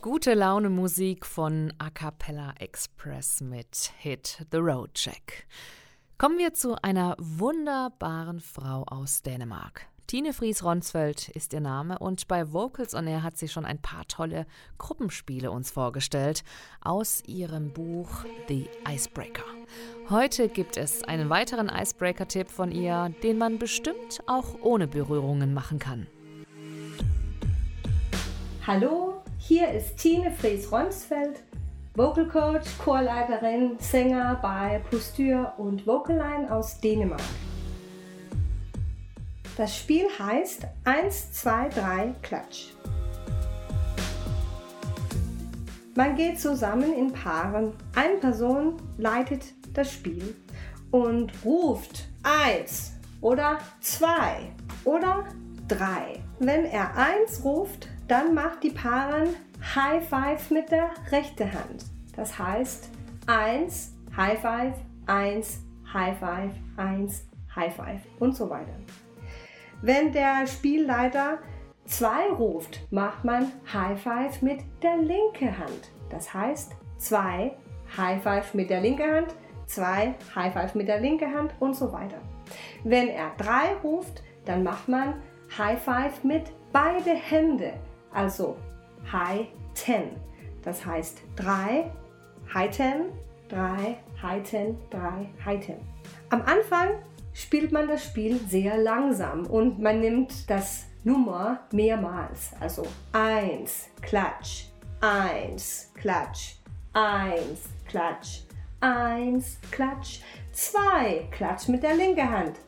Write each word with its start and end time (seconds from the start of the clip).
Gute 0.00 0.34
Laune 0.34 0.70
Musik 0.70 1.26
von 1.26 1.72
A 1.78 1.90
Cappella 1.90 2.54
Express 2.60 3.40
mit 3.40 3.90
Hit 3.98 4.46
the 4.52 4.58
Road 4.58 4.94
Check. 4.94 5.48
Kommen 6.18 6.38
wir 6.38 6.54
zu 6.54 6.80
einer 6.82 7.16
wunderbaren 7.18 8.38
Frau 8.38 8.84
aus 8.84 9.22
Dänemark. 9.22 9.86
Tine 10.06 10.32
Fries 10.32 10.62
Ronsfeld 10.62 11.28
ist 11.30 11.52
ihr 11.52 11.60
Name 11.60 11.98
und 11.98 12.28
bei 12.28 12.52
Vocals 12.52 12.94
on 12.94 13.08
Air 13.08 13.24
hat 13.24 13.36
sie 13.36 13.48
schon 13.48 13.64
ein 13.64 13.82
paar 13.82 14.06
tolle 14.06 14.46
Gruppenspiele 14.78 15.50
uns 15.50 15.72
vorgestellt 15.72 16.44
aus 16.80 17.24
ihrem 17.26 17.72
Buch 17.72 18.24
The 18.46 18.70
Icebreaker. 18.88 19.44
Heute 20.10 20.48
gibt 20.48 20.76
es 20.76 21.02
einen 21.02 21.28
weiteren 21.28 21.68
Icebreaker-Tipp 21.68 22.50
von 22.50 22.70
ihr, 22.70 23.12
den 23.24 23.36
man 23.36 23.58
bestimmt 23.58 24.20
auch 24.28 24.54
ohne 24.62 24.86
Berührungen 24.86 25.52
machen 25.52 25.80
kann. 25.80 26.06
Hallo, 28.64 29.17
hier 29.38 29.70
ist 29.70 29.96
Tine 29.96 30.30
Fries 30.30 30.70
Ronsfeld, 30.70 31.42
Vocal 31.94 32.26
Coach, 32.28 32.66
Chorleiterin, 32.84 33.78
Sänger 33.78 34.38
bei 34.42 34.80
Posture 34.90 35.52
und 35.56 35.86
Vocaline 35.86 36.52
aus 36.52 36.80
Dänemark. 36.80 37.20
Das 39.56 39.76
Spiel 39.76 40.06
heißt 40.18 40.66
1, 40.84 41.32
2, 41.32 41.68
3, 41.70 42.14
Klatsch. 42.22 42.74
Man 45.94 46.14
geht 46.14 46.38
zusammen 46.38 46.92
in 46.94 47.12
Paaren. 47.12 47.72
Eine 47.96 48.18
Person 48.18 48.74
leitet 48.98 49.42
das 49.72 49.92
Spiel 49.92 50.36
und 50.92 51.32
ruft 51.44 52.04
1 52.22 52.92
oder 53.20 53.58
2 53.80 54.06
oder 54.84 55.24
3. 55.66 56.20
Wenn 56.38 56.64
er 56.66 56.96
1 56.96 57.42
ruft, 57.42 57.88
dann 58.08 58.34
macht 58.34 58.62
die 58.62 58.70
Paaren 58.70 59.36
High 59.74 60.06
Five 60.08 60.50
mit 60.50 60.70
der 60.70 60.90
rechten 61.12 61.52
Hand. 61.52 61.84
Das 62.16 62.38
heißt 62.38 62.90
1, 63.26 63.92
High 64.16 64.40
Five, 64.40 64.74
1, 65.06 65.60
High 65.92 66.18
Five, 66.18 66.52
1, 66.76 67.26
High 67.54 67.74
Five 67.74 68.00
und 68.18 68.34
so 68.34 68.48
weiter. 68.48 68.72
Wenn 69.82 70.12
der 70.12 70.46
Spielleiter 70.46 71.38
2 71.84 72.30
ruft, 72.30 72.80
macht 72.90 73.24
man 73.24 73.52
High 73.72 74.00
Five 74.00 74.42
mit 74.42 74.60
der 74.82 74.96
linken 74.96 75.56
Hand. 75.56 75.92
Das 76.10 76.32
heißt 76.32 76.72
2 76.96 77.52
High 77.96 78.22
Five 78.22 78.54
mit 78.54 78.70
der 78.70 78.80
linken 78.80 79.10
Hand, 79.10 79.34
2 79.66 80.14
High 80.34 80.52
Five 80.54 80.74
mit 80.74 80.88
der 80.88 81.00
linken 81.00 81.32
Hand 81.34 81.54
und 81.60 81.76
so 81.76 81.92
weiter. 81.92 82.18
Wenn 82.84 83.08
er 83.08 83.32
3 83.36 83.74
ruft, 83.84 84.22
dann 84.46 84.62
macht 84.62 84.88
man 84.88 85.14
High 85.56 85.80
Five 85.80 86.24
mit 86.24 86.50
beide 86.72 87.10
Hände 87.10 87.74
also 88.12 88.56
High 89.10 89.48
10. 89.74 90.10
Das 90.62 90.84
heißt 90.84 91.22
3, 91.36 91.90
High 92.52 92.70
10, 92.70 93.04
3, 93.48 93.96
High 94.22 94.42
10, 94.42 94.76
3, 94.90 95.28
High 95.44 95.64
10. 95.64 95.76
Am 96.30 96.42
Anfang 96.42 96.90
spielt 97.32 97.72
man 97.72 97.88
das 97.88 98.04
Spiel 98.04 98.38
sehr 98.48 98.76
langsam 98.78 99.46
und 99.46 99.78
man 99.78 100.00
nimmt 100.00 100.50
das 100.50 100.86
Nummer 101.04 101.60
mehrmals. 101.72 102.50
Also 102.60 102.86
1, 103.12 103.90
Klatsch, 104.02 104.66
1, 105.00 105.92
Klatsch, 105.94 106.56
1, 106.92 107.60
Klatsch, 107.88 108.42
1, 108.80 109.58
Klatsch, 109.70 110.20
2, 110.52 111.28
Klatsch 111.30 111.68
mit 111.68 111.82
der 111.82 111.94
linken 111.94 112.30
Hand, 112.30 112.58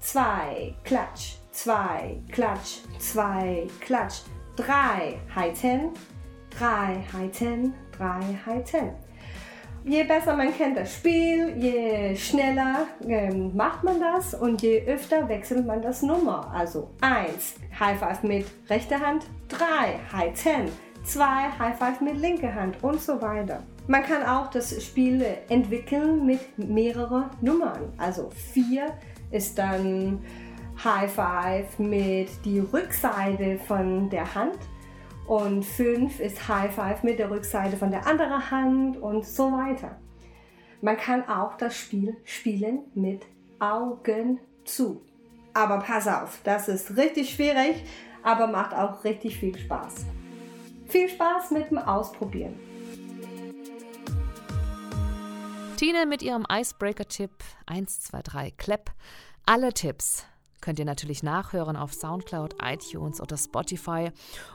2, 0.00 0.74
Klatsch, 0.84 1.36
2, 1.52 2.22
Klatsch, 2.32 2.78
2, 2.98 3.66
Klatsch, 3.80 4.22
3 4.58 5.20
High 5.36 5.54
10, 5.54 5.90
3 6.50 7.04
High 7.12 7.30
10, 7.30 7.74
3 7.96 8.38
High 8.44 8.64
10. 8.64 8.90
Je 9.84 10.02
besser 10.02 10.36
man 10.36 10.52
kennt 10.52 10.76
das 10.76 10.94
Spiel, 10.94 11.54
je 11.56 12.16
schneller 12.16 12.88
ähm, 13.06 13.54
macht 13.54 13.84
man 13.84 14.00
das 14.00 14.34
und 14.34 14.60
je 14.60 14.84
öfter 14.84 15.28
wechselt 15.28 15.64
man 15.64 15.80
das 15.80 16.02
Nummer. 16.02 16.52
Also 16.52 16.90
1 17.00 17.54
High 17.78 17.98
Five 18.00 18.22
mit 18.24 18.46
rechter 18.68 18.98
Hand, 18.98 19.26
3 19.46 19.64
High 20.12 20.34
10, 20.34 20.68
2 21.04 21.24
High 21.24 21.78
Five 21.78 22.00
mit 22.00 22.16
linker 22.16 22.52
Hand 22.52 22.82
und 22.82 23.00
so 23.00 23.22
weiter. 23.22 23.62
Man 23.86 24.02
kann 24.02 24.24
auch 24.24 24.50
das 24.50 24.82
Spiel 24.84 25.24
entwickeln 25.48 26.26
mit 26.26 26.58
mehreren 26.58 27.30
Nummern. 27.40 27.92
Also 27.96 28.30
4 28.52 28.92
ist 29.30 29.56
dann 29.56 30.18
High 30.84 31.12
Five 31.12 31.78
mit 31.80 32.44
die 32.44 32.60
Rückseite 32.60 33.58
von 33.58 34.08
der 34.10 34.32
Hand 34.36 34.58
und 35.26 35.64
5 35.64 36.20
ist 36.20 36.46
High 36.46 36.72
Five 36.72 37.02
mit 37.02 37.18
der 37.18 37.30
Rückseite 37.30 37.76
von 37.76 37.90
der 37.90 38.06
anderen 38.06 38.48
Hand 38.50 38.96
und 38.96 39.26
so 39.26 39.50
weiter. 39.50 39.98
Man 40.80 40.96
kann 40.96 41.28
auch 41.28 41.56
das 41.56 41.76
Spiel 41.76 42.16
spielen 42.22 42.84
mit 42.94 43.26
Augen 43.58 44.38
zu. 44.64 45.02
Aber 45.52 45.80
pass 45.80 46.06
auf, 46.06 46.38
das 46.44 46.68
ist 46.68 46.96
richtig 46.96 47.34
schwierig, 47.34 47.82
aber 48.22 48.46
macht 48.46 48.72
auch 48.72 49.02
richtig 49.02 49.36
viel 49.40 49.58
Spaß. 49.58 50.06
Viel 50.86 51.08
Spaß 51.08 51.50
mit 51.50 51.70
dem 51.70 51.78
Ausprobieren. 51.78 52.54
Tine 55.76 56.06
mit 56.06 56.22
ihrem 56.22 56.46
Icebreaker-Tipp 56.48 57.32
1, 57.66 58.00
2, 58.02 58.22
3, 58.22 58.50
Klepp. 58.52 58.92
Alle 59.44 59.72
Tipps 59.72 60.24
Könnt 60.60 60.78
ihr 60.78 60.84
natürlich 60.84 61.22
nachhören 61.22 61.76
auf 61.76 61.94
Soundcloud, 61.94 62.56
iTunes 62.62 63.20
oder 63.20 63.36
Spotify. 63.36 64.10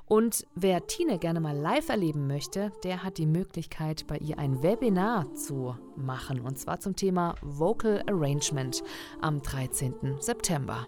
Und 0.06 0.46
wer 0.56 0.86
Tine 0.88 1.20
gerne 1.20 1.40
mal 1.40 1.56
live 1.56 1.90
erleben 1.90 2.28
möchte, 2.28 2.72
der 2.84 3.04
hat 3.04 3.18
die 3.18 3.26
Möglichkeit, 3.26 4.06
bei 4.08 4.18
ihr 4.18 4.38
ein 4.38 4.62
Webinar 4.62 5.34
zu 5.36 5.76
machen. 5.96 6.42
Und 6.42 6.60
zwar 6.60 6.80
zum 6.80 6.96
Thema 6.96 7.36
Vocal 7.42 8.04
Arrangement 8.08 8.84
am 9.22 9.42
13. 9.42 10.18
September. 10.20 10.88